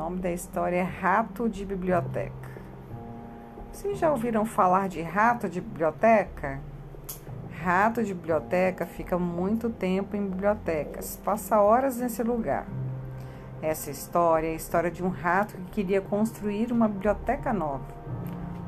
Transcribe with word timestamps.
nome 0.00 0.18
da 0.18 0.32
história 0.32 0.76
é 0.76 0.82
Rato 0.82 1.46
de 1.46 1.62
Biblioteca. 1.62 2.32
Vocês 3.70 3.98
já 3.98 4.10
ouviram 4.10 4.46
falar 4.46 4.88
de 4.88 5.02
rato 5.02 5.46
de 5.46 5.60
biblioteca? 5.60 6.58
Rato 7.62 8.02
de 8.02 8.14
biblioteca 8.14 8.86
fica 8.86 9.18
muito 9.18 9.68
tempo 9.68 10.16
em 10.16 10.26
bibliotecas, 10.26 11.20
passa 11.22 11.60
horas 11.60 11.98
nesse 11.98 12.22
lugar. 12.22 12.66
Essa 13.60 13.90
história 13.90 14.46
é 14.46 14.52
a 14.52 14.56
história 14.56 14.90
de 14.90 15.04
um 15.04 15.10
rato 15.10 15.54
que 15.54 15.82
queria 15.82 16.00
construir 16.00 16.72
uma 16.72 16.88
biblioteca 16.88 17.52
nova. 17.52 17.84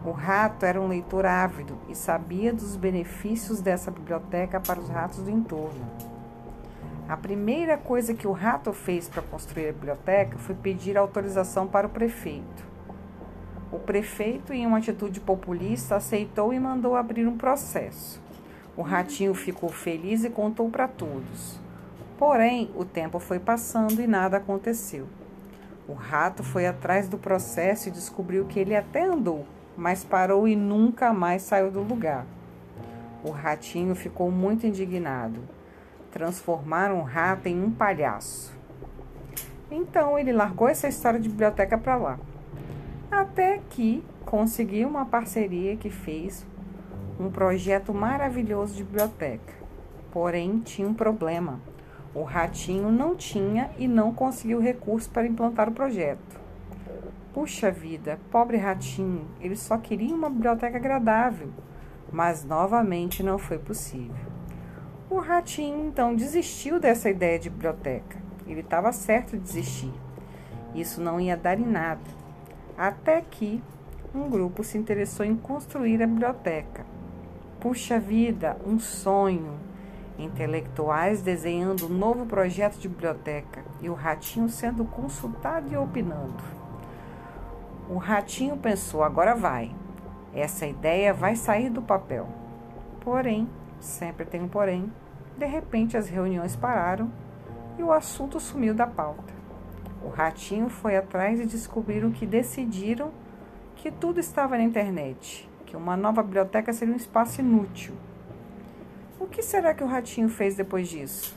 O 0.05 0.11
rato 0.11 0.67
era 0.67 0.79
um 0.79 0.87
leitor 0.87 1.25
ávido 1.25 1.79
e 1.89 1.95
sabia 1.95 2.53
dos 2.53 2.77
benefícios 2.77 3.63
dessa 3.63 3.91
biblioteca 3.91 4.61
para 4.61 4.79
os 4.79 4.91
ratos 4.91 5.23
do 5.23 5.31
entorno. 5.31 6.12
A 7.13 7.17
primeira 7.19 7.77
coisa 7.77 8.15
que 8.15 8.27
o 8.27 8.33
rato 8.33 8.73
fez 8.73 9.07
para 9.07 9.21
construir 9.21 9.69
a 9.69 9.73
biblioteca 9.73 10.39
foi 10.39 10.55
pedir 10.55 10.97
autorização 10.97 11.67
para 11.67 11.87
o 11.87 11.91
prefeito. 11.91 12.65
O 13.71 13.79
prefeito, 13.79 14.51
em 14.51 14.67
uma 14.67 14.79
atitude 14.79 15.21
populista, 15.21 15.97
aceitou 15.97 16.55
e 16.55 16.59
mandou 16.59 16.97
abrir 16.97 17.27
um 17.27 17.37
processo. 17.37 18.19
O 18.75 18.81
ratinho 18.81 19.35
ficou 19.35 19.69
feliz 19.69 20.25
e 20.25 20.31
contou 20.31 20.71
para 20.71 20.89
todos. 20.89 21.61
Porém, 22.17 22.71
o 22.75 22.83
tempo 22.83 23.19
foi 23.19 23.39
passando 23.39 24.01
e 24.01 24.07
nada 24.07 24.39
aconteceu. 24.39 25.07
O 25.87 25.93
rato 25.93 26.43
foi 26.43 26.67
atrás 26.67 27.11
do 27.11 27.19
processo 27.19 27.91
e 27.91 27.93
descobriu 27.93 28.47
que 28.47 28.59
ele 28.59 28.75
até 28.75 29.05
andou, 29.05 29.45
mas 29.77 30.03
parou 30.03 30.49
e 30.49 30.57
nunca 30.57 31.13
mais 31.13 31.43
saiu 31.43 31.71
do 31.71 31.83
lugar. 31.83 32.25
O 33.23 33.31
ratinho 33.31 33.95
ficou 33.95 34.31
muito 34.31 34.67
indignado. 34.67 35.43
Transformaram 36.13 37.01
o 37.01 37.03
rato 37.03 37.49
em 37.49 37.61
um 37.61 37.71
palhaço. 37.71 38.55
Então 39.71 40.19
ele 40.19 40.33
largou 40.33 40.69
essa 40.69 40.87
história 40.87 41.19
de 41.19 41.29
biblioteca 41.29 41.79
para 41.79 41.97
lá. 41.97 42.21
Até 43.11 43.61
que 43.71 44.05
conseguiu 44.25 44.89
uma 44.89 45.07
parceria 45.07 45.77
que 45.77 45.91
fez 45.91 46.47
um 47.19 47.31
projeto 47.31 47.93
maravilhoso 47.95 48.75
de 48.75 48.85
biblioteca. 48.85 49.55
Porém, 50.11 50.59
tinha 50.61 50.87
um 50.87 50.95
problema. 50.95 51.59
O 52.15 52.23
ratinho 52.23 52.93
não 52.93 53.17
tinha 53.17 53.71
e 53.79 53.89
não 53.89 54.13
conseguiu 54.13 54.61
recursos 54.61 55.09
para 55.09 55.27
implantar 55.27 55.69
o 55.71 55.73
projeto. 55.73 56.41
Puxa 57.33 57.71
vida, 57.71 58.21
pobre 58.31 58.59
ratinho, 58.59 59.27
ele 59.41 59.57
só 59.57 59.79
queria 59.79 60.15
uma 60.15 60.29
biblioteca 60.29 60.77
agradável, 60.77 61.49
mas 62.13 62.45
novamente 62.45 63.23
não 63.23 63.39
foi 63.39 63.59
possível. 63.59 64.42
O 65.13 65.21
ratinho 65.21 65.89
então 65.89 66.17
desistiu 66.17 66.81
dessa 66.81 67.11
ideia 67.11 67.39
de 67.39 67.51
biblioteca. 67.51 68.17
Ele 68.47 68.61
estava 68.61 68.91
certo 68.93 69.33
de 69.33 69.43
desistir. 69.43 69.93
Isso 70.75 71.03
não 71.03 71.21
ia 71.21 71.37
dar 71.37 71.61
em 71.61 71.67
nada. 71.67 72.01
Até 72.79 73.21
que 73.21 73.63
um 74.15 74.31
grupo 74.31 74.65
se 74.65 74.79
interessou 74.79 75.27
em 75.27 75.37
construir 75.37 76.03
a 76.03 76.07
biblioteca. 76.07 76.87
Puxa 77.61 78.01
vida, 78.01 78.57
um 78.67 78.79
sonho! 78.79 79.61
Intelectuais 80.19 81.21
desenhando 81.21 81.89
um 81.89 81.95
novo 81.95 82.25
projeto 82.25 82.79
de 82.79 82.89
biblioteca 82.89 83.63
e 83.83 83.91
o 83.91 83.95
ratinho 83.95 84.49
sendo 84.49 84.83
consultado 84.87 85.71
e 85.71 85.77
opinando. 85.77 86.43
O 87.87 87.99
ratinho 87.99 88.57
pensou: 88.57 89.03
agora 89.03 89.35
vai. 89.35 89.77
Essa 90.33 90.65
ideia 90.67 91.13
vai 91.13 91.37
sair 91.37 91.69
do 91.69 91.83
papel. 91.83 92.27
Porém, 93.03 93.47
sempre 93.83 94.25
tem 94.25 94.41
um 94.41 94.49
porém, 94.49 94.91
de 95.37 95.45
repente 95.45 95.97
as 95.97 96.09
reuniões 96.09 96.55
pararam 96.55 97.11
e 97.79 97.83
o 97.83 97.93
assunto 97.93 98.39
sumiu 98.39 98.75
da 98.75 98.87
pauta. 98.87 99.35
O 100.05 100.09
ratinho 100.09 100.69
foi 100.69 100.97
atrás 100.97 101.41
e 101.41 101.47
descobriram 101.47 102.11
que 102.11 102.25
decidiram 102.25 103.11
que 103.77 103.91
tudo 103.91 104.21
estava 104.21 104.57
na 104.57 104.63
internet, 104.63 105.49
que 105.67 105.77
uma 105.77 105.97
nova 105.97 106.23
biblioteca 106.23 106.73
seria 106.73 106.95
um 106.95 106.97
espaço 106.97 107.41
inútil. 107.41 107.95
O 109.19 109.27
que 109.27 109.43
será 109.43 109.75
que 109.75 109.85
o 109.85 109.87
ratinho 109.87 110.29
fez 110.29 110.55
depois 110.55 110.89
disso? 110.89 111.37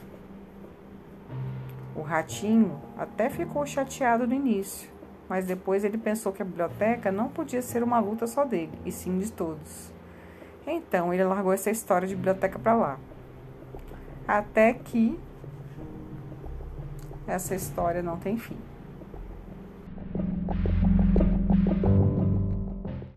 O 1.96 2.02
ratinho 2.02 2.80
até 2.98 3.30
ficou 3.30 3.66
chateado 3.66 4.28
no 4.28 4.34
início, 4.34 4.90
mas 5.30 5.46
depois 5.46 5.84
ele 5.84 5.98
pensou 5.98 6.32
que 6.32 6.42
a 6.42 6.46
biblioteca 6.46 7.12
não 7.12 7.30
podia 7.30 7.62
ser 7.62 7.82
uma 7.82 8.00
luta 8.00 8.28
só 8.28 8.44
dele, 8.44 8.74
e 8.86 8.92
sim 8.92 9.18
de 9.18 9.32
todos. 9.32 9.95
Então 10.66 11.14
ele 11.14 11.24
largou 11.24 11.54
essa 11.54 11.70
história 11.70 12.08
de 12.08 12.16
biblioteca 12.16 12.58
para 12.58 12.74
lá. 12.74 13.00
Até 14.28 14.74
que 14.74 15.20
essa 17.28 17.54
história 17.56 18.02
não 18.02 18.18
tem 18.18 18.38
fim. 18.38 18.58